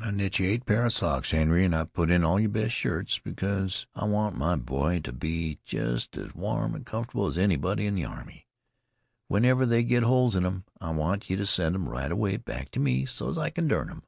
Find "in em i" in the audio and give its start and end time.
10.36-10.88